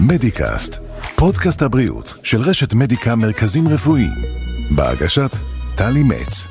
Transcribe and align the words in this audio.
מדיקאסט, 0.00 0.78
פודקאסט 1.16 1.62
הבריאות 1.62 2.14
של 2.22 2.40
רשת 2.40 2.74
מדיקה 2.74 3.14
מרכזים 3.14 3.68
רפואיים, 3.68 4.14
בהגשת 4.70 5.30
טלי 5.76 6.02
מצ. 6.02 6.46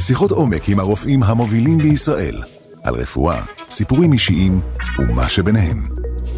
שיחות 0.00 0.30
עומק 0.30 0.68
עם 0.68 0.80
הרופאים 0.80 1.22
המובילים 1.22 1.78
בישראל, 1.78 2.42
על 2.84 2.94
רפואה, 2.94 3.42
סיפורים 3.70 4.12
אישיים 4.12 4.60
ומה 4.98 5.28
שביניהם. 5.28 5.88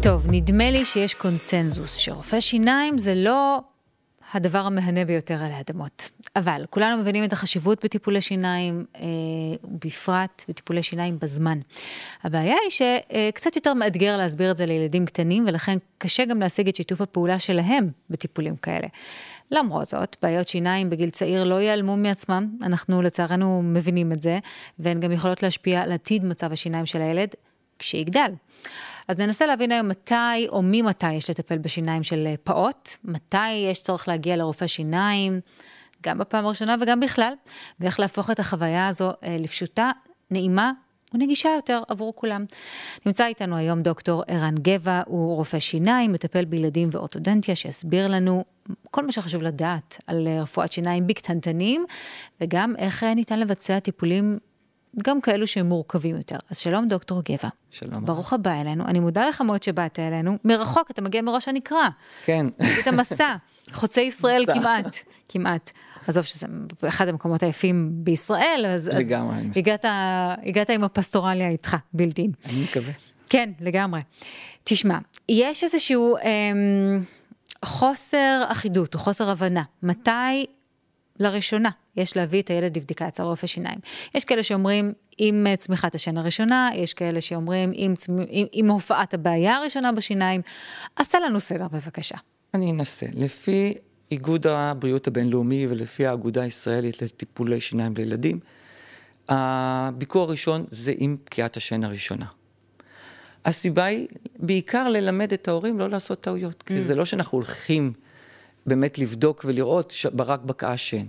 טוב, 0.01 0.25
נדמה 0.29 0.71
לי 0.71 0.85
שיש 0.85 1.13
קונצנזוס 1.13 1.95
שרופא 1.95 2.39
שיניים 2.39 2.97
זה 2.97 3.15
לא 3.15 3.59
הדבר 4.33 4.59
המהנה 4.59 5.05
ביותר 5.05 5.33
על 5.33 5.51
האדמות. 5.51 6.09
אבל 6.35 6.65
כולנו 6.69 7.01
מבינים 7.01 7.23
את 7.23 7.33
החשיבות 7.33 7.85
בטיפולי 7.85 8.21
שיניים, 8.21 8.85
אה, 8.95 9.01
בפרט 9.63 10.45
בטיפולי 10.49 10.83
שיניים 10.83 11.19
בזמן. 11.19 11.59
הבעיה 12.23 12.55
היא 12.63 12.71
שקצת 12.71 13.55
יותר 13.55 13.73
מאתגר 13.73 14.17
להסביר 14.17 14.51
את 14.51 14.57
זה 14.57 14.65
לילדים 14.65 15.05
קטנים, 15.05 15.45
ולכן 15.47 15.77
קשה 15.97 16.25
גם 16.25 16.39
להשיג 16.39 16.67
את 16.67 16.75
שיתוף 16.75 17.01
הפעולה 17.01 17.39
שלהם 17.39 17.89
בטיפולים 18.09 18.55
כאלה. 18.55 18.87
למרות 19.51 19.87
זאת, 19.87 20.15
בעיות 20.21 20.47
שיניים 20.47 20.89
בגיל 20.89 21.09
צעיר 21.09 21.43
לא 21.43 21.61
ייעלמו 21.61 21.97
מעצמם, 21.97 22.57
אנחנו 22.63 23.01
לצערנו 23.01 23.61
מבינים 23.63 24.11
את 24.11 24.21
זה, 24.21 24.39
והן 24.79 24.99
גם 24.99 25.11
יכולות 25.11 25.43
להשפיע 25.43 25.81
על 25.81 25.91
עתיד 25.91 26.25
מצב 26.25 26.51
השיניים 26.51 26.85
של 26.85 27.01
הילד 27.01 27.29
כשיגדל. 27.79 28.31
אז 29.07 29.19
ננסה 29.19 29.45
להבין 29.45 29.71
היום 29.71 29.87
מתי 29.87 30.47
או 30.49 30.61
ממתי 30.63 31.13
יש 31.13 31.29
לטפל 31.29 31.57
בשיניים 31.57 32.03
של 32.03 32.27
פעוט, 32.43 32.89
מתי 33.03 33.49
יש 33.51 33.81
צורך 33.81 34.07
להגיע 34.07 34.35
לרופא 34.35 34.67
שיניים, 34.67 35.39
גם 36.03 36.17
בפעם 36.17 36.45
הראשונה 36.45 36.75
וגם 36.81 36.99
בכלל, 36.99 37.33
ואיך 37.79 37.99
להפוך 37.99 38.31
את 38.31 38.39
החוויה 38.39 38.87
הזו 38.87 39.11
אה, 39.23 39.37
לפשוטה, 39.39 39.91
נעימה 40.31 40.71
ונגישה 41.13 41.49
יותר 41.55 41.81
עבור 41.87 42.13
כולם. 42.15 42.45
נמצא 43.05 43.25
איתנו 43.25 43.55
היום 43.55 43.81
דוקטור 43.81 44.23
ערן 44.27 44.55
גבע, 44.55 45.01
הוא 45.05 45.35
רופא 45.35 45.59
שיניים, 45.59 46.13
מטפל 46.13 46.45
בילדים 46.45 46.89
ואורתודנטיה, 46.91 47.55
שיסביר 47.55 48.07
לנו 48.07 48.43
כל 48.91 49.05
מה 49.05 49.11
שחשוב 49.11 49.41
לדעת 49.41 49.97
על 50.07 50.27
אה, 50.27 50.41
רפואת 50.41 50.71
שיניים 50.71 51.07
בקטנטנים, 51.07 51.85
וגם 52.41 52.73
איך 52.77 53.03
אה, 53.03 53.13
ניתן 53.13 53.39
לבצע 53.39 53.79
טיפולים 53.79 54.39
גם 55.03 55.21
כאלו 55.21 55.47
שהם 55.47 55.65
מורכבים 55.65 56.15
יותר. 56.17 56.37
אז 56.49 56.57
שלום 56.57 56.87
דוקטור 56.87 57.21
גבע. 57.29 57.49
שלום. 57.71 58.05
ברוך 58.05 58.33
הבא 58.33 58.61
אלינו, 58.61 58.85
אני 58.85 58.99
מודה 58.99 59.27
לך 59.27 59.41
מאוד 59.41 59.63
שבאת 59.63 59.99
אלינו. 59.99 60.37
מרחוק, 60.43 60.91
אתה 60.91 61.01
מגיע 61.01 61.21
מראש 61.21 61.47
הנקרה. 61.47 61.89
כן. 62.25 62.45
את 62.79 62.87
המסע, 62.87 63.35
חוצה 63.73 64.01
ישראל 64.01 64.45
כמעט, 64.53 64.97
כמעט. 65.29 65.71
עזוב 66.07 66.23
שזה 66.23 66.47
אחד 66.87 67.07
המקומות 67.07 67.43
היפים 67.43 67.89
בישראל, 67.93 68.65
אז, 68.69 68.89
לגמרי, 68.89 69.35
אז 69.35 69.57
הגעת, 69.57 69.85
הגעת 70.45 70.69
עם 70.69 70.83
הפסטורליה 70.83 71.49
איתך, 71.49 71.75
בילדין. 71.93 72.31
אני 72.45 72.63
מקווה. 72.63 72.91
כן, 73.29 73.49
לגמרי. 73.59 74.01
תשמע, 74.63 74.97
יש 75.29 75.63
איזשהו 75.63 76.17
אמ, 76.17 77.01
חוסר 77.65 78.43
אחידות 78.47 78.93
או 78.93 78.99
חוסר 78.99 79.29
הבנה. 79.29 79.63
מתי 79.83 80.45
לראשונה 81.19 81.69
יש 81.97 82.17
להביא 82.17 82.41
את 82.41 82.49
הילד 82.49 82.77
לבדיקה 82.77 83.07
אצל 83.07 83.23
רופא 83.23 83.47
שיניים. 83.47 83.79
יש 84.15 84.25
כאלה 84.25 84.43
שאומרים 84.43 84.93
עם 85.17 85.47
צמיחת 85.57 85.95
השן 85.95 86.17
הראשונה, 86.17 86.69
יש 86.73 86.93
כאלה 86.93 87.21
שאומרים 87.21 87.71
עם, 87.73 87.95
צמ... 87.95 88.15
עם, 88.27 88.47
עם 88.51 88.71
הופעת 88.71 89.13
הבעיה 89.13 89.55
הראשונה 89.55 89.91
בשיניים. 89.91 90.41
עשה 90.95 91.19
לנו 91.19 91.39
סדר 91.39 91.67
בבקשה. 91.71 92.17
אני 92.53 92.71
אנסה. 92.71 93.05
לפי 93.13 93.73
איגוד 94.11 94.47
הבריאות 94.47 95.07
הבינלאומי 95.07 95.67
ולפי 95.67 96.05
האגודה 96.05 96.41
הישראלית 96.41 97.01
לטיפולי 97.01 97.61
שיניים 97.61 97.93
לילדים, 97.97 98.39
הביקור 99.29 100.23
הראשון 100.23 100.65
זה 100.71 100.93
עם 100.97 101.17
פקיעת 101.23 101.57
השן 101.57 101.83
הראשונה. 101.83 102.25
הסיבה 103.45 103.83
היא 103.83 104.07
בעיקר 104.39 104.89
ללמד 104.89 105.33
את 105.33 105.47
ההורים 105.47 105.79
לא 105.79 105.89
לעשות 105.89 106.21
טעויות, 106.21 106.63
כי 106.63 106.77
mm. 106.77 106.81
זה 106.81 106.95
לא 106.95 107.05
שאנחנו 107.05 107.35
הולכים 107.37 107.93
באמת 108.65 108.99
לבדוק 108.99 109.45
ולראות 109.47 109.91
שברק 109.91 110.39
בקעה 110.39 110.77
שן. 110.77 111.05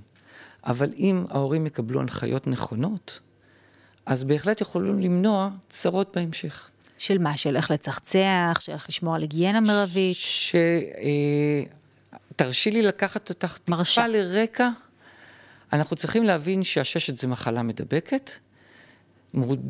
אבל 0.66 0.92
אם 0.98 1.24
ההורים 1.30 1.66
יקבלו 1.66 2.00
הנחיות 2.00 2.46
נכונות, 2.46 3.20
אז 4.06 4.24
בהחלט 4.24 4.60
יכולו 4.60 4.94
למנוע 4.94 5.50
צרות 5.68 6.16
בהמשך. 6.16 6.70
של 6.98 7.18
מה? 7.18 7.36
של 7.36 7.56
איך 7.56 7.70
לצחצח? 7.70 8.58
של 8.60 8.72
איך 8.72 8.88
לשמור 8.88 9.14
על 9.14 9.22
היגיינה 9.22 9.60
מרבית? 9.60 10.16
ש... 10.16 10.54
אה, 10.54 11.62
תרשי 12.36 12.70
לי 12.70 12.82
לקחת 12.82 13.28
אותך 13.28 13.58
טיפה 13.64 14.06
לרקע. 14.06 14.68
אנחנו 15.72 15.96
צריכים 15.96 16.24
להבין 16.24 16.64
שהששת 16.64 17.16
זה 17.16 17.26
מחלה 17.26 17.62
מדבקת, 17.62 18.30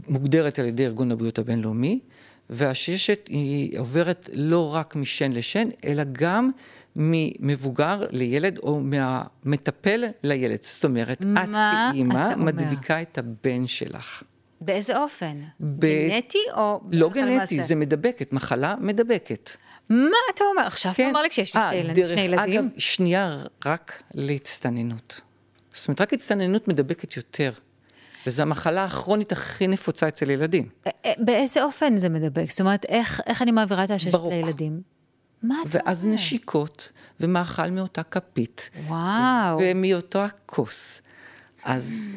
מוגדרת 0.09 0.59
על 0.59 0.67
ידי 0.67 0.87
ארגון 0.87 1.13
הבריאות 1.13 1.39
הבינלאומי, 1.39 2.01
והששת 2.51 3.29
היא 3.29 3.79
עוברת 3.79 4.31
לא 4.33 4.75
רק 4.75 4.97
משן 4.97 5.33
לשן, 5.33 5.69
אלא 5.85 6.03
גם 6.13 6.51
ממבוגר 6.97 8.01
לילד 8.11 8.59
או 8.59 8.81
מהמטפל 8.81 10.05
לילד. 10.23 10.62
זאת 10.62 10.84
אומרת, 10.84 11.23
את 11.23 11.49
כאימא 11.93 12.37
מדביקה 12.37 13.03
את 13.03 13.19
הבן 13.19 13.67
שלך. 13.67 14.23
באיזה 14.61 14.99
אופן? 14.99 15.37
ב... 15.61 15.87
גנטי 15.87 16.39
או... 16.56 16.81
לא 16.93 17.09
גנטי, 17.09 17.62
זה 17.62 17.75
מדבקת, 17.75 18.33
מחלה 18.33 18.75
מדבקת. 18.81 19.51
מה 19.89 20.17
אתה 20.35 20.45
אומר? 20.45 20.67
עכשיו 20.67 20.93
כן. 20.95 21.03
אתה 21.03 21.09
אומר 21.09 21.23
לי 21.23 21.31
כשיש 21.31 21.56
לי 21.56 21.62
שני, 21.71 21.95
דרך, 21.95 22.09
שני 22.09 22.21
ילדים? 22.21 22.65
אגב, 22.65 22.65
שנייה 22.79 23.43
רק 23.67 24.03
להצטננות. 24.15 25.21
זאת 25.75 25.89
אומרת, 25.89 26.01
רק 26.01 26.12
הצטננות 26.12 26.69
מדבקת 26.69 27.17
יותר. 27.17 27.53
וזו 28.27 28.43
המחלה 28.43 28.85
הכרונית 28.85 29.33
הכי 29.33 29.67
נפוצה 29.67 30.09
אצל 30.09 30.31
ילדים. 30.31 30.69
באיזה 31.19 31.65
אופן 31.65 31.97
זה 31.97 32.09
מדבק? 32.09 32.51
זאת 32.51 32.61
אומרת, 32.61 32.85
איך, 32.85 33.21
איך 33.27 33.43
אני 33.43 33.51
מעבירה 33.51 33.85
את 33.85 33.91
הששת 33.91 34.19
לילדים? 34.31 34.96
מה 35.43 35.55
אתה 35.63 35.79
אומר? 35.79 35.87
ואז 35.87 36.07
נשיקות, 36.07 36.89
ומאכל 37.21 37.71
מאותה 37.71 38.03
כפית. 38.03 38.71
וואו. 38.87 39.59
ומאותו 39.63 40.25
הכוס. 40.25 41.03
אז 41.65 42.11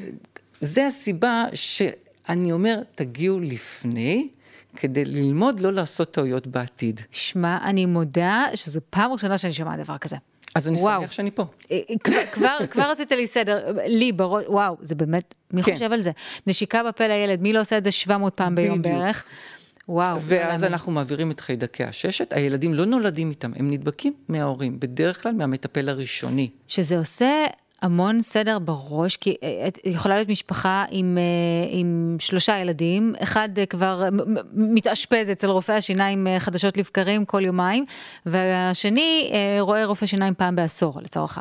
זה 0.59 0.87
הסיבה 0.87 1.45
שאני 1.53 2.51
אומר, 2.51 2.81
תגיעו 2.95 3.39
לפני, 3.39 4.27
כדי 4.75 5.05
ללמוד 5.05 5.59
לא 5.59 5.73
לעשות 5.73 6.11
טעויות 6.11 6.47
בעתיד. 6.47 7.01
שמע, 7.11 7.57
אני 7.63 7.85
מודה 7.85 8.45
שזו 8.55 8.81
פעם 8.89 9.11
ראשונה 9.11 9.37
שאני 9.37 9.53
שומעת 9.53 9.79
דבר 9.79 9.97
כזה. 9.97 10.15
אז 10.55 10.67
אני 10.67 10.77
שמח 10.77 11.11
שאני 11.11 11.31
פה. 11.31 11.45
אה, 11.71 11.79
אה, 11.89 11.95
כבר, 12.03 12.25
כבר, 12.31 12.57
כבר 12.69 12.83
עשית 12.83 13.11
לי 13.11 13.27
סדר, 13.27 13.73
לי 13.85 14.11
בראש, 14.11 14.43
וואו, 14.47 14.77
זה 14.81 14.95
באמת, 14.95 15.35
מי 15.53 15.63
כן. 15.63 15.73
חושב 15.73 15.91
על 15.93 16.01
זה? 16.01 16.11
נשיקה 16.47 16.83
בפה 16.83 17.07
לילד, 17.07 17.41
מי 17.41 17.53
לא 17.53 17.61
עושה 17.61 17.77
את 17.77 17.83
זה 17.83 17.91
700 17.91 18.33
פעם 18.33 18.55
ביום 18.55 18.79
בדיוק. 18.79 18.95
בערך? 18.95 19.23
וואו. 19.89 20.21
ואז 20.21 20.63
אנחנו 20.63 20.91
מעבירים 20.91 21.31
את 21.31 21.39
חיידקי 21.39 21.83
הששת, 21.83 22.33
הילדים 22.33 22.73
לא 22.73 22.85
נולדים 22.85 23.29
איתם, 23.29 23.51
הם 23.55 23.69
נדבקים 23.69 24.13
מההורים, 24.27 24.79
בדרך 24.79 25.23
כלל 25.23 25.31
מהמטפל 25.31 25.89
הראשוני. 25.89 26.49
שזה 26.67 26.97
עושה 26.97 27.45
המון 27.81 28.21
סדר 28.21 28.59
בראש, 28.59 29.17
כי 29.17 29.35
אה, 29.43 29.67
יכולה 29.85 30.15
להיות 30.15 30.29
משפחה 30.29 30.85
עם, 30.89 31.17
אה, 31.17 31.23
עם 31.69 32.17
שלושה 32.19 32.57
ילדים, 32.57 33.13
אחד 33.23 33.49
אה, 33.57 33.65
כבר 33.65 34.03
מתאשפז 34.53 35.31
אצל 35.31 35.47
רופא 35.47 35.71
השיניים 35.71 36.27
חדשות 36.39 36.77
לבקרים 36.77 37.25
כל 37.25 37.45
יומיים, 37.45 37.85
והשני 38.25 39.31
רואה 39.59 39.85
רופא 39.85 40.05
שיניים 40.05 40.33
פעם 40.33 40.55
בעשור, 40.55 41.01
לצורך 41.01 41.37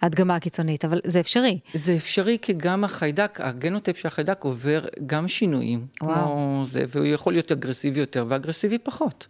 ההדגמה 0.00 0.36
הקיצונית, 0.36 0.84
אבל 0.84 1.00
זה 1.04 1.20
אפשרי. 1.20 1.58
זה 1.74 1.96
אפשרי 1.96 2.38
כי 2.42 2.52
גם 2.56 2.84
החיידק, 2.84 3.40
הגנוטיפ 3.42 3.98
של 3.98 4.08
החיידק 4.08 4.44
עובר 4.44 4.84
גם 5.06 5.28
שינויים, 5.28 5.86
וואו. 6.02 6.14
כמו 6.14 6.62
זה, 6.66 6.84
והוא 6.88 7.06
יכול 7.06 7.32
להיות 7.32 7.52
אגרסיבי 7.52 8.00
יותר 8.00 8.24
ואגרסיבי 8.28 8.78
פחות. 8.78 9.26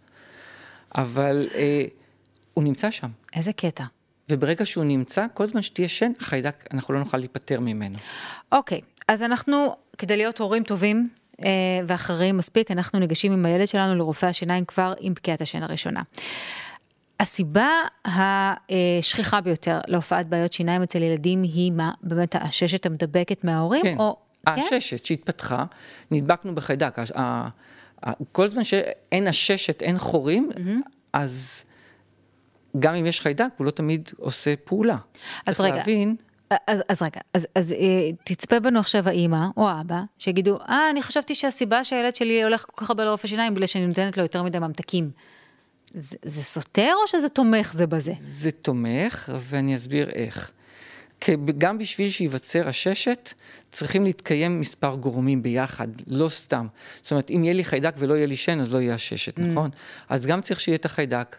אבל 0.95 1.47
אה, 1.55 1.85
הוא 2.53 2.63
נמצא 2.63 2.91
שם. 2.91 3.09
איזה 3.35 3.53
קטע. 3.53 3.83
וברגע 4.29 4.65
שהוא 4.65 4.83
נמצא, 4.83 5.25
כל 5.33 5.47
זמן 5.47 5.61
שתהיה 5.61 5.87
שן, 5.87 6.11
החיידק, 6.19 6.65
אנחנו 6.73 6.93
לא 6.93 6.99
נוכל 6.99 7.17
להיפטר 7.17 7.59
ממנו. 7.59 7.97
אוקיי, 8.51 8.81
אז 9.07 9.23
אנחנו, 9.23 9.75
כדי 9.97 10.17
להיות 10.17 10.39
הורים 10.39 10.63
טובים 10.63 11.09
אה, 11.43 11.49
ואחרים 11.87 12.37
מספיק, 12.37 12.71
אנחנו 12.71 12.99
ניגשים 12.99 13.31
עם 13.31 13.45
הילד 13.45 13.67
שלנו 13.67 13.95
לרופא 13.95 14.25
השיניים 14.25 14.65
כבר 14.65 14.93
עם 14.99 15.13
פקיעת 15.13 15.41
השן 15.41 15.63
הראשונה. 15.63 16.01
הסיבה 17.19 17.67
השכיחה 18.05 19.41
ביותר 19.41 19.79
להופעת 19.87 20.27
בעיות 20.27 20.53
שיניים 20.53 20.81
אצל 20.81 21.03
ילדים 21.03 21.43
היא 21.43 21.71
מה, 21.71 21.91
באמת 22.03 22.35
הששת 22.35 22.85
המדבקת 22.85 23.43
מההורים? 23.43 23.83
כן, 23.83 23.95
או, 23.99 24.17
כן? 24.45 24.51
הששת 24.51 25.05
שהתפתחה, 25.05 25.65
נדבקנו 26.11 26.55
בחיידק. 26.55 26.99
כל 28.31 28.49
זמן 28.49 28.63
שאין 28.63 29.27
הששת, 29.27 29.81
אין 29.81 29.97
חורים, 29.97 30.49
mm-hmm. 30.53 30.89
אז 31.13 31.63
גם 32.79 32.95
אם 32.95 33.05
יש 33.05 33.21
חיידק, 33.21 33.47
הוא 33.57 33.65
לא 33.65 33.71
תמיד 33.71 34.09
עושה 34.17 34.55
פעולה. 34.55 34.97
אז 35.45 35.61
רגע. 35.61 35.75
להבין... 35.75 36.15
אז, 36.67 36.83
אז 36.89 37.01
רגע, 37.01 37.21
אז, 37.33 37.47
אז 37.55 37.71
אה, 37.71 37.77
תצפה 38.23 38.59
בנו 38.59 38.79
עכשיו 38.79 39.07
האימא 39.07 39.45
או 39.57 39.69
האבא, 39.69 40.01
שיגידו, 40.17 40.57
אה, 40.69 40.89
אני 40.89 41.01
חשבתי 41.01 41.35
שהסיבה 41.35 41.83
שהילד 41.83 42.15
שלי 42.15 42.43
הולך 42.43 42.65
כל 42.67 42.83
כך 42.85 42.89
הרבה 42.89 43.05
לרופא 43.05 43.27
שיניים, 43.27 43.53
בגלל 43.53 43.67
שאני 43.67 43.87
נותנת 43.87 44.17
לו 44.17 44.23
יותר 44.23 44.43
מדי 44.43 44.59
ממתקים. 44.59 45.11
זה, 45.93 46.17
זה 46.23 46.43
סותר 46.43 46.93
או 47.03 47.07
שזה 47.07 47.29
תומך 47.29 47.73
זה 47.73 47.87
בזה? 47.87 48.11
זה 48.17 48.51
תומך, 48.51 49.31
ואני 49.49 49.75
אסביר 49.75 50.09
איך. 50.09 50.51
גם 51.57 51.77
בשביל 51.77 52.09
שייווצר 52.09 52.67
הששת, 52.67 53.33
צריכים 53.71 54.03
להתקיים 54.03 54.61
מספר 54.61 54.95
גורמים 54.95 55.43
ביחד, 55.43 55.87
לא 56.07 56.29
סתם. 56.29 56.67
זאת 57.01 57.11
אומרת, 57.11 57.31
אם 57.31 57.43
יהיה 57.43 57.53
לי 57.53 57.65
חיידק 57.65 57.95
ולא 57.97 58.13
יהיה 58.13 58.25
לי 58.25 58.35
שן, 58.35 58.59
אז 58.59 58.73
לא 58.73 58.81
יהיה 58.81 58.93
הששת, 58.93 59.37
mm. 59.37 59.41
נכון? 59.41 59.69
אז 60.09 60.25
גם 60.25 60.41
צריך 60.41 60.59
שיהיה 60.59 60.75
את 60.75 60.85
החיידק, 60.85 61.35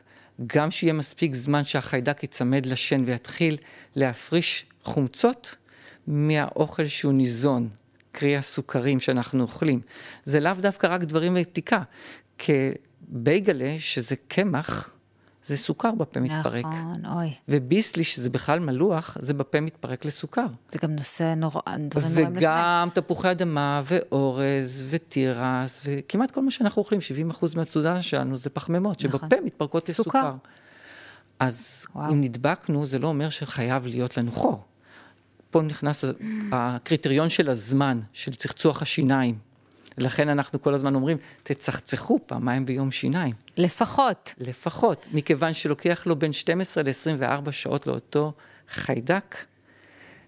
גם 0.46 0.70
שיהיה 0.70 0.92
מספיק 0.92 1.34
זמן 1.34 1.64
שהחיידק 1.64 2.22
ייצמד 2.22 2.66
לשן 2.66 3.02
ויתחיל 3.06 3.56
להפריש 3.96 4.66
חומצות 4.82 5.54
מהאוכל 6.06 6.86
שהוא 6.86 7.12
ניזון, 7.12 7.68
קרי 8.12 8.36
הסוכרים 8.36 9.00
שאנחנו 9.00 9.42
אוכלים. 9.42 9.80
זה 10.24 10.40
לאו 10.40 10.52
דווקא 10.52 10.86
רק 10.86 11.00
דברים 11.00 11.34
מתיקה, 11.34 11.82
כבייגלה, 12.38 13.76
שזה 13.78 14.16
קמח, 14.28 14.94
זה 15.44 15.56
סוכר 15.56 15.90
בפה 15.90 16.20
מתפרק. 16.20 16.64
נכון, 16.64 17.06
אוי. 17.06 17.34
וביסלי, 17.48 18.04
שזה 18.04 18.30
בכלל 18.30 18.60
מלוח, 18.60 19.16
זה 19.20 19.34
בפה 19.34 19.60
מתפרק 19.60 20.04
לסוכר. 20.04 20.46
זה 20.72 20.78
גם 20.82 20.90
נושא 20.90 21.34
נורא, 21.36 21.60
דברים 21.78 22.08
נוראים. 22.08 22.32
וגם 22.34 22.88
תפוחי 22.94 23.30
אדמה, 23.30 23.82
ואורז, 23.84 24.86
ותירס, 24.90 25.82
וכמעט 25.84 26.30
כל 26.30 26.42
מה 26.42 26.50
שאנחנו 26.50 26.82
אוכלים, 26.82 27.00
70% 27.30 27.56
מהתזונה 27.56 28.02
שלנו 28.02 28.36
זה 28.36 28.50
פחמימות, 28.50 29.04
נכון. 29.04 29.20
שבפה 29.20 29.36
מתפרקות 29.44 29.88
לסוכר. 29.88 30.10
סוכר. 30.10 30.34
אז 31.40 31.86
וואו. 31.94 32.12
אם 32.12 32.20
נדבקנו, 32.20 32.86
זה 32.86 32.98
לא 32.98 33.06
אומר 33.06 33.28
שחייב 33.28 33.86
להיות 33.86 34.16
לנו 34.16 34.32
חור. 34.32 34.64
פה 35.50 35.62
נכנס 35.62 36.04
הקריטריון 36.52 37.28
של 37.28 37.48
הזמן, 37.48 38.00
של 38.12 38.34
צחצוח 38.34 38.82
השיניים. 38.82 39.49
לכן 40.00 40.28
אנחנו 40.28 40.62
כל 40.62 40.74
הזמן 40.74 40.94
אומרים, 40.94 41.16
תצחצחו 41.42 42.18
פעמיים 42.26 42.66
ביום 42.66 42.90
שיניים. 42.90 43.34
לפחות. 43.56 44.34
לפחות, 44.38 45.06
מכיוון 45.12 45.54
שלוקח 45.54 46.06
לו 46.06 46.16
בין 46.16 46.32
12 46.32 46.82
ל-24 46.82 47.52
שעות 47.52 47.86
לאותו 47.86 48.32
חיידק 48.68 49.36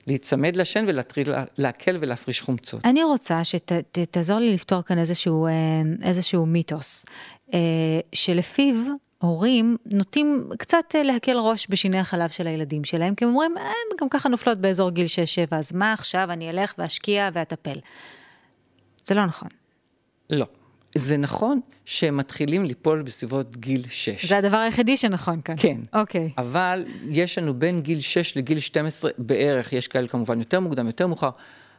להיצמד 0.06 0.56
לשן 0.56 0.84
ולהטריל, 0.88 1.32
להקל 1.58 1.98
ולהפריש 2.00 2.40
חומצות. 2.40 2.84
אני 2.84 3.04
רוצה 3.04 3.44
שתעזור 3.44 4.38
לי 4.38 4.54
לפתור 4.54 4.82
כאן 4.82 4.98
איזשהו, 4.98 5.46
אה, 5.46 5.52
איזשהו 6.02 6.46
מיתוס, 6.46 7.06
אה, 7.54 7.58
שלפיו 8.12 8.74
הורים 9.19 9.76
נוטים 9.86 10.48
קצת 10.58 10.84
אה, 10.94 11.02
להקל 11.02 11.36
ראש 11.38 11.66
בשיני 11.70 11.98
החלב 11.98 12.30
של 12.30 12.46
הילדים 12.46 12.84
שלהם, 12.84 13.14
כי 13.14 13.24
הם 13.24 13.30
אומרים, 13.30 13.54
הם 13.56 13.96
גם 14.00 14.08
ככה 14.08 14.28
נופלות 14.28 14.58
באזור 14.58 14.90
גיל 14.90 15.06
6-7, 15.06 15.56
אז 15.56 15.72
מה 15.72 15.92
עכשיו 15.92 16.30
אני 16.30 16.50
אלך 16.50 16.74
ואשקיע 16.78 17.28
ואטפל. 17.32 17.78
זה 19.04 19.14
לא 19.14 19.26
נכון. 19.26 19.48
לא. 20.30 20.46
זה 20.94 21.16
נכון 21.16 21.60
שהם 21.84 22.16
מתחילים 22.16 22.64
ליפול 22.64 23.02
בסביבות 23.02 23.56
גיל 23.56 23.84
6. 23.88 24.26
זה 24.26 24.36
הדבר 24.36 24.56
היחידי 24.56 24.96
שנכון 24.96 25.40
כאן. 25.40 25.54
כן. 25.58 25.80
אוקיי. 25.92 26.30
Okay. 26.30 26.40
אבל 26.40 26.84
יש 27.08 27.38
לנו 27.38 27.54
בין 27.54 27.80
גיל 27.80 28.00
6 28.00 28.36
לגיל 28.36 28.58
12 28.58 29.10
בערך, 29.19 29.72
יש 29.72 29.88
כאלה 29.88 30.08
כמובן 30.08 30.38
יותר 30.38 30.60
מוקדם, 30.60 30.86
יותר 30.86 31.06
מאוחר, 31.06 31.30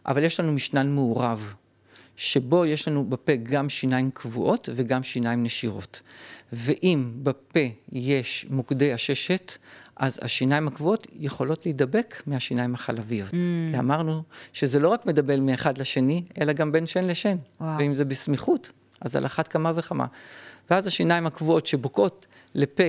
אבל 0.06 0.24
יש 0.24 0.40
לנו 0.40 0.52
משנן 0.52 0.90
מעורב, 0.90 1.54
שבו 2.16 2.66
יש 2.66 2.88
לנו 2.88 3.10
בפה 3.10 3.36
גם 3.36 3.70
שיניים 3.70 4.12
קבועות 4.12 4.70
וגם 4.76 5.04
שיניים 5.04 5.44
נשירות. 5.44 6.02
ואם 6.54 7.12
בפה 7.24 7.60
יש 7.92 8.46
מוקדי 8.50 8.94
עששת, 8.94 9.52
אז 9.96 10.20
השיניים 10.22 10.68
הקבועות 10.68 11.08
יכולות 11.20 11.66
להידבק 11.66 12.24
מהשיניים 12.28 12.74
החלביות. 12.74 13.30
Mm. 13.30 13.34
כי 13.72 13.80
אמרנו 13.80 14.24
שזה 14.54 14.80
לא 14.80 14.88
רק 14.88 15.06
מדבל 15.06 15.40
מאחד 15.40 15.78
לשני, 15.78 16.24
אלא 16.42 16.54
גם 16.54 16.72
בין 16.72 16.86
שן 16.86 17.08
לשן. 17.08 17.38
וואו. 17.62 17.78
ואם 17.80 17.96
זה 17.96 18.06
בסמיכות, 18.06 18.72
אז 19.02 19.16
על 19.16 19.26
אחת 19.26 19.48
כמה 19.48 19.72
וכמה. 19.76 20.06
ואז 20.70 20.88
השיניים 20.88 21.28
הקבועות 21.28 21.66
שבוקעות 21.66 22.26
לפה, 22.56 22.84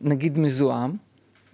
נגיד 0.00 0.38
מזוהם, 0.38 0.96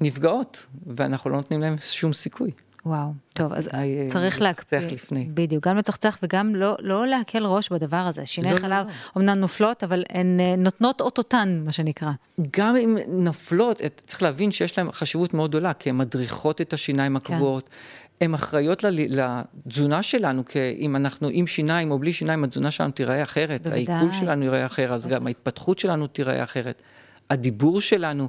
נפגעות, 0.01 0.67
ואנחנו 0.87 1.31
לא 1.31 1.37
נותנים 1.37 1.61
להם 1.61 1.77
שום 1.81 2.13
סיכוי. 2.13 2.51
וואו, 2.89 3.13
טוב, 3.35 3.53
אז, 3.53 3.67
אז 3.67 3.71
אה, 3.75 4.05
צריך 4.07 4.41
להקפיד. 4.41 4.93
לפני. 4.93 5.29
בדיוק, 5.35 5.69
גם 5.69 5.77
לצחצח 5.77 6.19
וגם 6.23 6.55
לא, 6.55 6.77
לא 6.81 7.07
להקל 7.07 7.47
ראש 7.47 7.69
בדבר 7.73 7.97
הזה. 7.97 8.27
שיני 8.27 8.53
לא, 8.53 8.57
חלב 8.57 8.87
לא. 8.87 8.93
אומנם 9.17 9.35
לא. 9.35 9.35
נופלות, 9.35 9.85
אבל 9.85 10.05
הן 10.09 10.41
אה, 10.41 10.55
נותנות 10.57 11.01
אותותן, 11.01 11.63
מה 11.65 11.73
שנקרא. 11.73 12.11
גם 12.57 12.77
אם 12.77 12.99
נופלות, 13.09 13.81
צריך 14.07 14.23
להבין 14.23 14.51
שיש 14.51 14.79
להן 14.79 14.93
חשיבות 14.93 15.35
מאוד 15.35 15.51
גדולה, 15.51 15.73
כי 15.73 15.91
הן 15.91 15.97
מדריכות 15.97 16.61
את 16.61 16.73
השיניים 16.73 17.19
כן. 17.19 17.35
הקבועות. 17.35 17.69
כן. 17.69 17.75
הן 18.21 18.35
אחראיות 18.35 18.85
לתזונה 18.85 20.03
שלנו, 20.03 20.45
כי 20.45 20.59
אם 20.79 20.97
אנחנו 20.97 21.29
עם 21.33 21.47
שיניים 21.47 21.91
או 21.91 21.99
בלי 21.99 22.13
שיניים, 22.13 22.45
התזונה 22.45 22.71
שלנו 22.71 22.91
תיראה 22.91 23.23
אחרת. 23.23 23.63
בוודאי. 23.63 23.87
העיכול 23.89 24.13
שלנו 24.21 24.45
ייראה 24.45 24.67
אחר, 24.67 24.95
אז 24.95 25.07
גם 25.07 25.27
ההתפתחות 25.27 25.79
שלנו 25.79 26.07
תיראה 26.07 26.45
אחרת. 26.45 26.83
הדיבור 27.31 27.81
שלנו. 27.81 28.29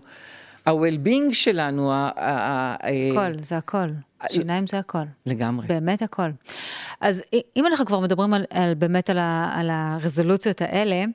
ה-well-being 0.65 1.33
שלנו, 1.33 1.91
הכל, 1.93 3.37
זה 3.41 3.57
הכל. 3.57 3.89
שיניים 4.31 4.67
זה 4.67 4.79
הכל. 4.79 5.03
לגמרי. 5.25 5.67
באמת 5.67 6.01
הכל. 6.01 6.29
אז 7.01 7.23
אם 7.55 7.65
אנחנו 7.65 7.85
כבר 7.85 7.99
מדברים 7.99 8.33
על, 8.33 8.45
על 8.49 8.73
באמת 8.73 9.09
על, 9.09 9.17
ה, 9.17 9.51
על 9.53 9.69
הרזולוציות 9.69 10.61
האלה, 10.61 11.05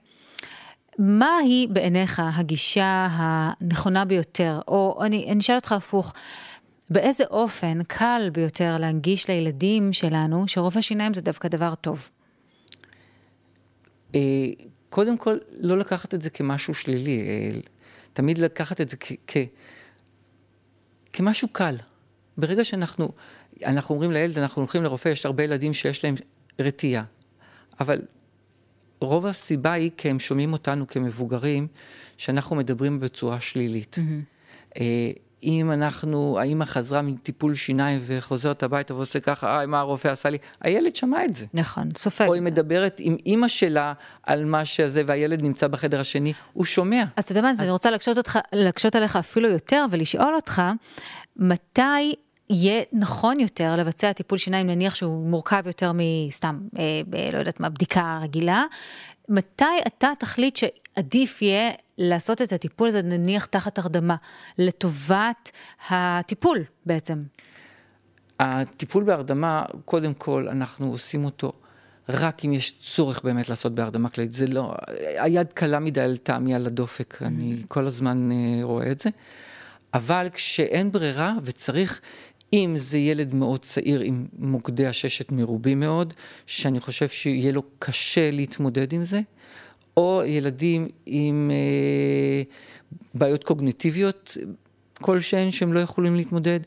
מה 0.98 1.36
היא 1.44 1.68
בעיניך 1.68 2.22
הגישה 2.24 3.08
הנכונה 3.10 4.04
ביותר? 4.04 4.60
או 4.68 5.00
אני, 5.04 5.26
אני 5.32 5.40
אשאל 5.40 5.54
אותך 5.56 5.72
הפוך, 5.72 6.12
באיזה 6.90 7.24
אופן 7.30 7.82
קל 7.82 8.30
ביותר 8.32 8.76
להנגיש 8.78 9.30
לילדים 9.30 9.92
שלנו 9.92 10.48
שרופא 10.48 10.80
שיניים 10.80 11.14
זה 11.14 11.20
דווקא 11.20 11.48
דבר 11.48 11.74
טוב? 11.74 12.10
אה, 14.14 14.20
קודם 14.88 15.16
כל, 15.16 15.36
לא 15.60 15.78
לקחת 15.78 16.14
את 16.14 16.22
זה 16.22 16.30
כמשהו 16.30 16.74
שלילי. 16.74 17.22
אה, 18.14 18.22
תמיד 18.22 18.38
לקחת 18.38 18.80
את 18.80 18.90
זה 18.90 18.96
כ- 19.00 19.12
כ- 19.26 19.48
כמשהו 21.12 21.48
קל. 21.48 21.76
ברגע 22.38 22.64
שאנחנו, 22.64 23.08
אנחנו 23.64 23.94
אומרים 23.94 24.10
לילד, 24.10 24.38
אנחנו 24.38 24.62
הולכים 24.62 24.82
לרופא, 24.82 25.08
יש 25.08 25.26
הרבה 25.26 25.44
ילדים 25.44 25.74
שיש 25.74 26.04
להם 26.04 26.14
רתיעה. 26.58 27.04
אבל 27.80 28.02
רוב 29.00 29.26
הסיבה 29.26 29.72
היא 29.72 29.90
כי 29.96 30.10
הם 30.10 30.20
שומעים 30.20 30.52
אותנו 30.52 30.86
כמבוגרים, 30.86 31.66
שאנחנו 32.16 32.56
מדברים 32.56 33.00
בצורה 33.00 33.40
שלילית. 33.40 33.98
Mm-hmm. 33.98 34.78
אם 35.44 35.72
אנחנו, 35.72 36.38
האמא 36.40 36.64
חזרה 36.64 37.02
מטיפול 37.02 37.54
שיניים 37.54 38.00
וחוזרת 38.06 38.62
הביתה 38.62 38.94
ועושה 38.94 39.20
ככה, 39.20 39.60
אה, 39.60 39.66
מה 39.66 39.78
הרופא 39.78 40.08
עשה 40.08 40.30
לי? 40.30 40.38
הילד 40.60 40.96
שמע 40.96 41.24
את 41.24 41.34
זה. 41.34 41.46
נכון, 41.54 41.88
סופג. 41.96 42.26
או 42.26 42.34
היא 42.34 42.42
מדברת 42.42 42.96
עם 42.98 43.16
אימא 43.26 43.48
שלה 43.48 43.92
על 44.22 44.44
מה 44.44 44.64
שזה, 44.64 45.02
והילד 45.06 45.42
נמצא 45.42 45.66
בחדר 45.66 46.00
השני, 46.00 46.32
הוא 46.52 46.64
שומע. 46.64 47.04
אז 47.16 47.24
אתה 47.24 47.32
יודע 47.32 47.42
מה, 47.42 47.50
אז... 47.50 47.60
אני 47.60 47.70
רוצה 47.70 47.90
להקשות, 47.90 48.18
אותך, 48.18 48.38
להקשות 48.52 48.94
עליך 48.94 49.16
אפילו 49.16 49.48
יותר 49.48 49.84
ולשאול 49.90 50.34
אותך, 50.34 50.62
מתי 51.36 52.14
יהיה 52.50 52.82
נכון 52.92 53.40
יותר 53.40 53.76
לבצע 53.76 54.12
טיפול 54.12 54.38
שיניים, 54.38 54.66
נניח 54.66 54.94
שהוא 54.94 55.26
מורכב 55.26 55.62
יותר 55.66 55.92
מסתם, 55.94 56.58
אה, 56.78 57.00
ב, 57.08 57.16
לא 57.32 57.38
יודעת 57.38 57.60
מה, 57.60 57.68
בדיקה 57.68 58.18
רגילה, 58.22 58.64
מתי 59.28 59.64
אתה 59.86 60.10
תחליט 60.18 60.56
שעדיף 60.96 61.42
יהיה 61.42 61.70
לעשות 61.98 62.42
את 62.42 62.52
הטיפול 62.52 62.88
הזה, 62.88 63.02
נניח 63.02 63.44
תחת 63.44 63.78
הרדמה, 63.78 64.16
לטובת 64.58 65.50
הטיפול 65.90 66.64
בעצם? 66.86 67.22
הטיפול 68.40 69.04
בהרדמה, 69.04 69.64
קודם 69.84 70.14
כל, 70.14 70.48
אנחנו 70.48 70.90
עושים 70.90 71.24
אותו 71.24 71.52
רק 72.08 72.44
אם 72.44 72.52
יש 72.52 72.78
צורך 72.78 73.24
באמת 73.24 73.48
לעשות 73.48 73.74
בהרדמה 73.74 74.08
כללית. 74.08 74.32
זה 74.32 74.46
לא, 74.46 74.74
היד 75.18 75.52
קלה 75.52 75.78
מדי 75.78 76.08
לטעמי 76.08 76.54
על 76.54 76.66
הדופק, 76.66 77.14
mm-hmm. 77.14 77.26
אני 77.26 77.62
כל 77.68 77.86
הזמן 77.86 78.30
uh, 78.30 78.64
רואה 78.64 78.90
את 78.90 79.00
זה. 79.00 79.10
אבל 79.94 80.26
כשאין 80.32 80.92
ברירה 80.92 81.32
וצריך, 81.42 82.00
אם 82.52 82.74
זה 82.78 82.98
ילד 82.98 83.34
מאוד 83.34 83.64
צעיר 83.64 84.00
עם 84.00 84.26
מוקדי 84.38 84.86
הששת 84.86 85.32
מרובים 85.32 85.80
מאוד, 85.80 86.14
שאני 86.46 86.80
חושב 86.80 87.08
שיהיה 87.08 87.52
לו 87.52 87.62
קשה 87.78 88.30
להתמודד 88.30 88.92
עם 88.92 89.04
זה, 89.04 89.20
או 89.96 90.22
ילדים 90.26 90.88
עם 91.06 91.50
אה, 91.54 92.42
בעיות 93.14 93.44
קוגניטיביות 93.44 94.36
כלשהן 95.00 95.50
שהם 95.50 95.72
לא 95.72 95.80
יכולים 95.80 96.16
להתמודד, 96.16 96.60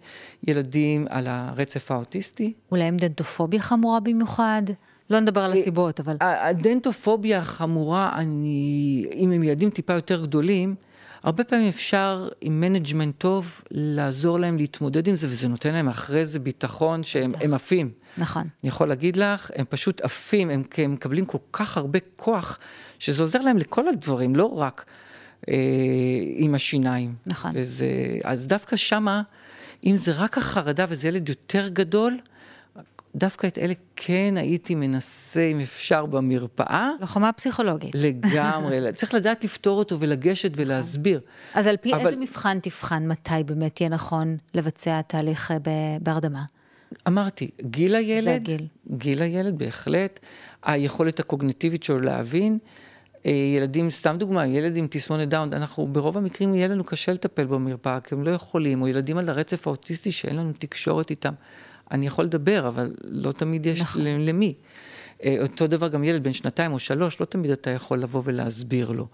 ילדים 0.48 1.06
על 1.10 1.28
הרצף 1.28 1.92
האוטיסטי. 1.92 2.54
אולי 2.72 2.84
עם 2.84 2.98
דנטופוביה 2.98 3.60
חמורה 3.60 4.00
במיוחד? 4.00 4.62
לא 5.10 5.20
נדבר 5.20 5.42
על 5.42 5.54
אה, 5.54 5.60
הסיבות, 5.60 6.00
אבל... 6.00 6.18
הדנטופוביה 6.22 7.40
החמורה, 7.40 8.12
אני, 8.16 9.06
אם 9.16 9.32
הם 9.32 9.44
ילדים 9.44 9.70
טיפה 9.70 9.94
יותר 9.94 10.22
גדולים, 10.22 10.76
הרבה 11.24 11.44
פעמים 11.44 11.68
אפשר 11.68 12.28
עם 12.42 12.62
management 12.62 13.16
טוב 13.18 13.62
לעזור 13.72 14.40
להם 14.40 14.58
להתמודד 14.58 15.08
עם 15.08 15.16
זה, 15.16 15.28
וזה 15.28 15.48
נותן 15.48 15.74
להם 15.74 15.88
אחרי 15.90 16.26
זה 16.26 16.40
ביטחון 16.40 17.04
שהם 17.04 17.54
עפים. 17.54 17.92
נכון. 18.18 18.42
אני 18.42 18.70
יכול 18.70 18.88
להגיד 18.88 19.18
לך, 19.18 19.52
הם 19.56 19.66
פשוט 19.70 20.02
עפים, 20.02 20.50
הם, 20.50 20.64
הם 20.78 20.94
מקבלים 20.94 21.26
כל 21.26 21.38
כך 21.52 21.78
הרבה 21.78 22.00
כוח, 22.16 22.60
שזה 23.00 23.24
עוזר 23.24 23.42
להם 23.42 23.58
לכל 23.58 23.88
הדברים, 23.88 24.36
לא 24.36 24.46
רק 24.46 24.86
אה, 25.50 25.54
עם 26.36 26.56
השיניים. 26.56 27.16
נכון. 27.26 27.52
וזה, 27.54 27.88
אז 28.24 28.48
דווקא 28.48 28.76
שמה, 28.76 29.22
אם 29.86 29.98
זה 29.98 30.12
רק 30.12 30.38
החרדה 30.38 30.86
וזה 30.90 31.08
ילד 31.08 31.30
יותר 31.30 31.68
גדול, 31.68 32.18
דווקא 33.18 33.48
את 33.48 33.58
אלה 33.58 33.74
כן 33.96 34.34
הייתי 34.38 34.76
מנסה, 34.76 35.44
אם 35.44 35.60
אפשר, 35.60 36.06
במרפאה. 36.06 36.90
לוחמה 37.02 37.34
פסיכולוגית. 37.34 37.96
לגמרי, 37.96 38.80
צריך 38.96 39.14
לדעת 39.14 39.44
לקרוא 39.44 39.80
אותו 39.80 40.00
ולגשת 40.00 40.52
ולהסביר. 40.56 41.20
אז 41.54 41.68
על 41.68 41.78
פי 41.78 41.94
אבל... 41.94 42.06
איזה 42.06 42.16
מבחן 42.16 42.60
תבחן 42.60 43.08
מתי 43.08 43.44
באמת 43.46 43.82
יהיה 43.82 43.90
נכון 43.90 44.38
לבצע 44.54 45.02
תהליך 45.02 45.52
אה, 45.52 45.58
בהרדמה? 46.02 46.44
אמרתי, 47.08 47.50
גיל 47.62 47.96
הילד, 47.96 48.24
זה 48.24 48.36
הגיל. 48.36 48.68
גיל 48.92 49.22
הילד 49.22 49.58
בהחלט, 49.58 50.20
היכולת 50.64 51.20
הקוגניטיבית 51.20 51.84
שלו 51.84 52.00
להבין. 52.00 52.58
אה, 53.26 53.32
ילדים, 53.32 53.90
סתם 53.92 54.16
דוגמה, 54.20 54.48
ילד 54.48 54.78
עם 54.78 54.88
תסמונת 54.90 55.30
דאון, 55.30 55.54
אנחנו 55.54 55.88
ברוב 55.88 56.18
המקרים 56.18 56.56
יהיה 56.56 56.68
לנו 56.68 56.84
קשה 56.84 57.14
לטפל 57.14 57.46
במרפאה, 57.46 58.00
כי 58.00 58.16
הם 58.16 58.24
לא 58.24 58.32
יכולים, 58.32 58.82
או 58.82 58.88
ילדים 58.88 59.18
על 59.18 59.30
הרצף 59.30 59.68
האוטיסטי 59.68 60.12
שאין 60.12 60.36
לנו 60.36 60.52
תקשורת 60.60 61.10
איתם. 61.10 61.34
אני 61.92 62.08
יכול 62.08 62.26
לדבר, 62.26 62.68
אבל 62.68 62.94
לא 63.04 63.32
תמיד 63.32 63.66
יש 63.66 63.82
נכון. 63.82 64.02
למי. 64.02 64.54
אה, 65.24 65.38
אותו 65.42 65.68
דבר 65.68 65.88
גם 65.88 66.04
ילד 66.04 66.24
בן 66.24 66.34
שנתיים 66.34 66.74
או 66.74 66.80
שלוש, 66.80 67.20
לא 67.20 67.26
תמיד 67.26 67.52
אתה 67.52 67.70
יכול 67.70 68.00
לבוא 68.00 68.22
ולהסביר 68.26 68.92
לו. 68.92 69.08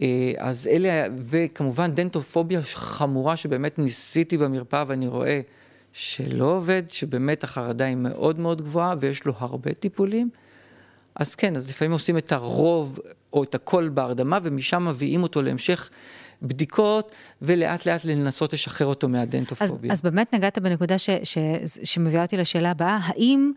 אה, 0.00 0.32
אז 0.38 0.66
אלה, 0.66 1.06
וכמובן 1.18 1.94
דנטופוביה 1.94 2.62
חמורה 2.62 3.36
שבאמת 3.36 3.78
ניסיתי 3.78 4.38
במרפאה 4.38 4.84
ואני 4.86 5.06
רואה 5.06 5.40
שלא 5.92 6.44
עובד, 6.44 6.82
שבאמת 6.88 7.44
החרדה 7.44 7.84
היא 7.84 7.96
מאוד 7.96 8.38
מאוד 8.38 8.62
גבוהה 8.62 8.94
ויש 9.00 9.24
לו 9.24 9.32
הרבה 9.38 9.72
טיפולים. 9.72 10.30
אז 11.14 11.34
כן, 11.34 11.56
אז 11.56 11.70
לפעמים 11.70 11.92
עושים 11.92 12.18
את 12.18 12.32
הרוב 12.32 12.98
או 13.32 13.44
את 13.44 13.54
הכל 13.54 13.88
בהרדמה 13.88 14.38
ומשם 14.42 14.88
מביאים 14.88 15.22
אותו 15.22 15.42
להמשך 15.42 15.90
בדיקות 16.42 17.12
ולאט 17.42 17.86
לאט 17.86 18.04
לנסות 18.04 18.52
לשחרר 18.52 18.86
אותו 18.86 19.08
מהדנטופוביה. 19.08 19.92
אז, 19.92 19.98
אז 19.98 20.02
באמת 20.02 20.34
נגעת 20.34 20.58
בנקודה 20.58 20.98
ש, 20.98 21.10
ש, 21.24 21.38
שמביאה 21.84 22.22
אותי 22.22 22.36
לשאלה 22.36 22.70
הבאה, 22.70 22.98
האם 23.02 23.52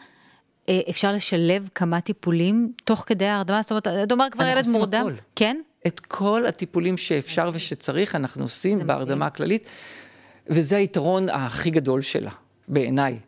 אה, 0.70 0.82
אפשר 0.90 1.14
לשלב 1.14 1.70
כמה 1.76 2.02
טיפולים 2.02 2.72
תוך 2.84 3.04
כדי 3.08 3.26
ההרדמה? 3.26 3.62
זאת 3.62 3.72
אומרת, 3.72 3.88
אתה 3.88 4.14
אומר 4.14 4.26
כבר 4.32 4.46
ילד 4.46 4.68
מורדם. 4.68 4.94
אנחנו 4.94 5.10
עושים 5.10 5.18
הכל. 5.18 5.36
כן? 5.36 5.62
את 5.88 6.00
כל 6.00 6.46
הטיפולים 6.46 6.98
שאפשר 6.98 7.50
ושצריך 7.54 8.16
אנחנו 8.16 8.44
עושים 8.44 8.88
בהרדמה 8.88 9.26
הכללית, 9.26 9.68
וזה 10.48 10.78
היתרון 10.78 11.30
הכי 11.30 11.70
גדול 11.70 12.02
שלה, 12.02 12.32
בעיניי. 12.68 13.20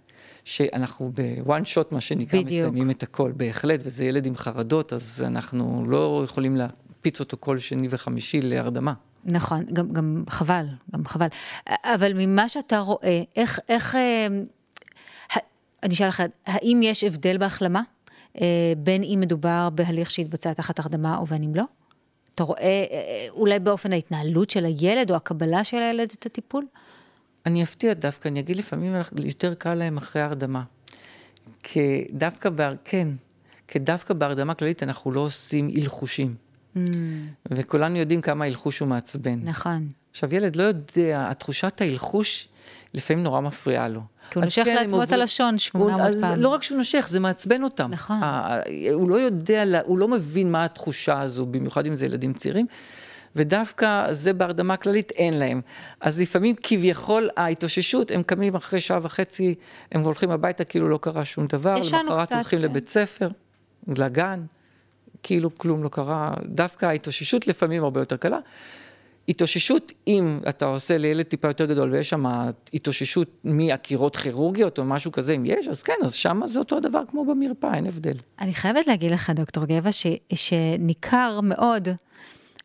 שאנחנו 0.43 1.11
בוואן 1.13 1.65
שוט, 1.65 1.91
מה 1.91 2.01
שנקרא, 2.01 2.39
בדיוק. 2.39 2.67
מסיימים 2.67 2.91
את 2.91 3.03
הכל, 3.03 3.31
בהחלט, 3.35 3.79
וזה 3.83 4.05
ילד 4.05 4.25
עם 4.25 4.35
חרדות, 4.35 4.93
אז 4.93 5.23
אנחנו 5.27 5.85
לא 5.87 6.21
יכולים 6.25 6.57
להקפיץ 6.57 7.19
אותו 7.19 7.37
כל 7.39 7.59
שני 7.59 7.87
וחמישי 7.91 8.41
להרדמה. 8.41 8.93
נכון, 9.25 9.65
גם, 9.73 9.93
גם 9.93 10.23
חבל, 10.29 10.65
גם 10.91 11.05
חבל. 11.05 11.27
אבל 11.67 12.11
ממה 12.15 12.49
שאתה 12.49 12.79
רואה, 12.79 13.21
איך, 13.35 13.59
איך, 13.69 13.95
אה, 13.95 14.27
אני 15.83 15.93
אשאל 15.93 16.07
לך, 16.07 16.23
האם 16.45 16.79
יש 16.83 17.03
הבדל 17.03 17.37
בהחלמה? 17.37 17.81
אה, 18.41 18.73
בין 18.77 19.03
אם 19.03 19.17
מדובר 19.21 19.69
בהליך 19.69 20.11
שהתבצע 20.11 20.53
תחת 20.53 20.79
הרדמה 20.79 21.21
ובין 21.21 21.43
אם 21.43 21.55
לא? 21.55 21.63
אתה 22.35 22.43
רואה 22.43 22.61
אה, 22.91 23.27
אולי 23.29 23.59
באופן 23.59 23.93
ההתנהלות 23.93 24.49
של 24.49 24.65
הילד 24.65 25.11
או 25.11 25.15
הקבלה 25.15 25.63
של 25.63 25.77
הילד 25.77 26.11
את 26.19 26.25
הטיפול? 26.25 26.65
אני 27.45 27.63
אפתיע 27.63 27.93
דווקא, 27.93 28.27
אני 28.27 28.39
אגיד 28.39 28.55
לפעמים 28.55 28.95
יותר 29.23 29.53
קל 29.53 29.73
להם 29.73 29.97
אחרי 29.97 30.21
הרדמה. 30.21 30.63
כי 31.63 32.05
דווקא. 32.11 32.49
כן, 32.83 33.07
כי 33.67 33.79
דווקא 33.79 34.13
בהרדמה 34.13 34.53
כללית 34.53 34.83
אנחנו 34.83 35.11
לא 35.11 35.19
עושים 35.19 35.69
הלחושים. 35.75 36.35
Mm. 36.75 36.79
וכולנו 37.51 37.97
יודעים 37.97 38.21
כמה 38.21 38.45
הלחוש 38.45 38.79
הוא 38.79 38.87
מעצבן. 38.87 39.39
נכון. 39.43 39.87
עכשיו, 40.11 40.35
ילד 40.35 40.55
לא 40.55 40.63
יודע, 40.63 41.27
התחושת 41.29 41.81
ההלחוש 41.81 42.47
לפעמים 42.93 43.23
נורא 43.23 43.41
מפריעה 43.41 43.87
לו. 43.87 44.01
כי 44.31 44.39
הוא 44.39 44.45
נושך 44.45 44.63
כן, 44.65 44.75
לעצמו 44.75 45.03
את 45.03 45.11
הלשון 45.11 45.57
800 45.57 46.11
פעם. 46.21 46.39
לא 46.39 46.47
רק 46.47 46.63
שהוא 46.63 46.77
נושך, 46.77 47.07
זה 47.09 47.19
מעצבן 47.19 47.63
אותם. 47.63 47.89
נכון. 47.91 48.17
הוא 48.93 49.09
לא 49.09 49.15
יודע, 49.15 49.63
הוא 49.85 49.99
לא 49.99 50.07
מבין 50.07 50.51
מה 50.51 50.65
התחושה 50.65 51.19
הזו, 51.19 51.45
במיוחד 51.45 51.85
אם 51.85 51.95
זה 51.95 52.05
ילדים 52.05 52.33
צעירים. 52.33 52.65
ודווקא 53.35 54.13
זה 54.13 54.33
בהרדמה 54.33 54.77
כללית 54.77 55.11
אין 55.11 55.33
להם. 55.33 55.61
אז 56.01 56.19
לפעמים 56.19 56.55
כביכול 56.63 57.29
ההתאוששות, 57.37 58.11
הם 58.11 58.23
קמים 58.23 58.55
אחרי 58.55 58.81
שעה 58.81 58.99
וחצי, 59.01 59.55
הם 59.91 60.01
הולכים 60.01 60.31
הביתה 60.31 60.63
כאילו 60.63 60.89
לא 60.89 60.99
קרה 61.01 61.25
שום 61.25 61.45
דבר, 61.45 61.75
למחרת 61.75 62.31
הולכים 62.31 62.59
כן. 62.59 62.65
לבית 62.65 62.89
ספר, 62.89 63.29
לגן, 63.87 64.45
כאילו 65.23 65.55
כלום 65.57 65.83
לא 65.83 65.89
קרה, 65.89 66.33
דווקא 66.45 66.85
ההתאוששות 66.85 67.47
לפעמים 67.47 67.83
הרבה 67.83 68.01
יותר 68.01 68.17
קלה. 68.17 68.39
התאוששות, 69.29 69.91
אם 70.07 70.39
אתה 70.49 70.65
עושה 70.65 70.97
לילד 70.97 71.25
טיפה 71.25 71.47
יותר 71.47 71.65
גדול 71.65 71.91
ויש 71.91 72.09
שם 72.09 72.25
התאוששות 72.73 73.27
מעקירות 73.43 74.15
כירורגיות 74.15 74.79
או 74.79 74.85
משהו 74.85 75.11
כזה, 75.11 75.31
אם 75.31 75.45
יש, 75.45 75.67
אז 75.67 75.83
כן, 75.83 75.93
אז 76.03 76.13
שם 76.13 76.41
זה 76.45 76.59
אותו 76.59 76.79
דבר 76.79 77.01
כמו 77.07 77.25
במרפאה, 77.25 77.75
אין 77.75 77.87
הבדל. 77.87 78.13
אני 78.39 78.53
חייבת 78.53 78.87
להגיד 78.87 79.11
לך, 79.11 79.29
דוקטור 79.29 79.65
גבע, 79.65 79.91
ש, 79.91 80.07
שניכר 80.33 81.39
מאוד 81.43 81.87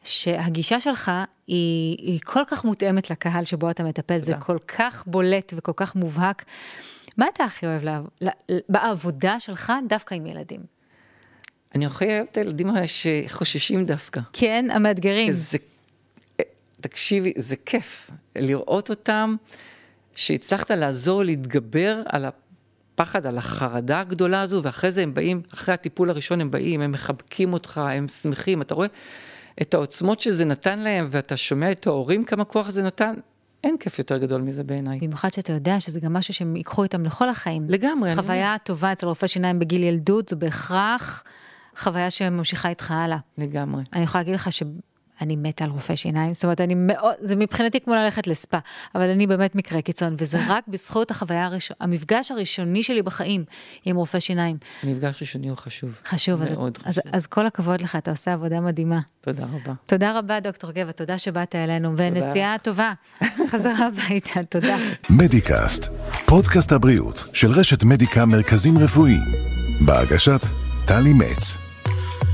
שהגישה 0.04 0.80
שלך 0.80 1.10
היא, 1.46 1.96
היא 1.98 2.20
כל 2.24 2.42
כך 2.46 2.64
מותאמת 2.64 3.10
לקהל 3.10 3.44
שבו 3.44 3.70
אתה 3.70 3.84
מטפל, 3.84 4.18
זה 4.18 4.34
כל 4.34 4.58
כך 4.68 5.04
בולט 5.06 5.54
וכל 5.56 5.72
כך 5.76 5.94
מובהק. 5.94 6.44
מה 7.16 7.26
אתה 7.34 7.44
הכי 7.44 7.66
אוהב 7.66 7.84
לה, 7.84 8.00
לה, 8.20 8.32
בעבודה 8.68 9.40
שלך 9.40 9.72
דווקא 9.88 10.14
עם 10.14 10.26
ילדים? 10.26 10.75
אני 11.76 11.86
הכי 11.86 12.04
אוהב 12.04 12.26
את 12.32 12.36
הילדים 12.36 12.68
שחוששים 12.86 13.84
דווקא. 13.84 14.20
כן, 14.32 14.66
המאתגרים. 14.72 15.32
זה, 15.32 15.58
תקשיבי, 16.80 17.32
זה 17.36 17.56
כיף 17.66 18.10
לראות 18.36 18.90
אותם, 18.90 19.36
שהצלחת 20.14 20.70
לעזור 20.70 21.24
להתגבר 21.24 22.02
על 22.06 22.24
הפחד, 22.24 23.26
על 23.26 23.38
החרדה 23.38 24.00
הגדולה 24.00 24.40
הזו, 24.40 24.62
ואחרי 24.62 24.92
זה 24.92 25.02
הם 25.02 25.14
באים, 25.14 25.42
אחרי 25.54 25.74
הטיפול 25.74 26.10
הראשון 26.10 26.40
הם 26.40 26.50
באים, 26.50 26.80
הם 26.80 26.92
מחבקים 26.92 27.52
אותך, 27.52 27.78
הם 27.78 28.08
שמחים, 28.08 28.62
אתה 28.62 28.74
רואה? 28.74 28.88
את 29.62 29.74
העוצמות 29.74 30.20
שזה 30.20 30.44
נתן 30.44 30.78
להם, 30.78 31.08
ואתה 31.10 31.36
שומע 31.36 31.72
את 31.72 31.86
ההורים 31.86 32.24
כמה 32.24 32.44
כוח 32.44 32.70
זה 32.70 32.82
נתן, 32.82 33.14
אין 33.64 33.76
כיף 33.80 33.98
יותר 33.98 34.18
גדול 34.18 34.40
מזה 34.40 34.64
בעיניי. 34.64 34.98
במיוחד 34.98 35.32
שאתה 35.32 35.52
יודע 35.52 35.80
שזה 35.80 36.00
גם 36.00 36.12
משהו 36.12 36.34
שהם 36.34 36.56
ייקחו 36.56 36.82
איתם 36.82 37.02
לכל 37.02 37.28
החיים. 37.28 37.66
לגמרי. 37.68 38.14
חוויה 38.14 38.50
אני... 38.50 38.58
טובה 38.64 38.92
אצל 38.92 39.06
רופא 39.06 39.26
שיניים 39.26 39.58
בגיל 39.58 39.82
ילדות, 39.82 40.28
זו 40.28 40.36
בהכרח 40.36 41.24
חוויה 41.78 42.10
שממשיכה 42.10 42.68
איתך 42.68 42.90
הלאה. 42.90 43.18
לגמרי. 43.38 43.84
אני 43.92 44.02
יכולה 44.02 44.22
להגיד 44.22 44.34
לך 44.34 44.52
ש... 44.52 44.62
אני 45.20 45.36
מתה 45.36 45.64
על 45.64 45.70
רופא 45.70 45.96
שיניים, 45.96 46.34
זאת 46.34 46.44
אומרת, 46.44 46.60
אני 46.60 46.74
מאוד, 46.76 47.14
זה 47.20 47.36
מבחינתי 47.36 47.80
כמו 47.80 47.94
ללכת 47.94 48.26
לספא, 48.26 48.58
אבל 48.94 49.10
אני 49.10 49.26
באמת 49.26 49.54
מקרה 49.54 49.82
קיצון, 49.82 50.14
וזה 50.18 50.38
רק 50.48 50.68
בזכות 50.68 51.10
החוויה 51.10 51.44
הראשונה, 51.44 51.76
המפגש 51.80 52.30
הראשוני 52.30 52.82
שלי 52.82 53.02
בחיים 53.02 53.44
עם 53.84 53.96
רופא 53.96 54.20
שיניים. 54.20 54.56
מפגש 54.84 55.22
ראשוני 55.22 55.48
הוא 55.48 55.56
חשוב. 55.56 56.00
חשוב, 56.04 56.42
אז, 56.42 56.50
חשוב. 56.50 56.70
אז, 56.84 57.00
אז 57.12 57.26
כל 57.26 57.46
הכבוד 57.46 57.80
לך, 57.80 57.96
אתה 57.96 58.10
עושה 58.10 58.32
עבודה 58.32 58.60
מדהימה. 58.60 59.00
תודה 59.20 59.44
רבה. 59.44 59.72
תודה 59.84 60.18
רבה, 60.18 60.40
דוקטור 60.40 60.70
גבע, 60.70 60.92
תודה 60.92 61.18
שבאת 61.18 61.54
אלינו, 61.54 61.96
ונסיעה 61.96 62.58
טובה. 62.58 62.92
חזרה 63.50 63.86
הביתה, 63.86 64.42
תודה. 64.42 64.76
מדיקאסט, 65.10 65.88
פודקאסט 66.26 66.72
הבריאות 66.72 67.24
של 67.32 67.50
רשת 67.50 67.84
מדיקה 67.84 68.24
מרכזים 68.24 68.78
רפואיים, 68.78 69.32
בהגשת 69.80 70.40
טלי 70.86 71.12
מצ. 71.12 71.65